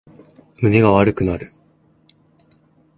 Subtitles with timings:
[0.63, 1.53] 胸が悪くなる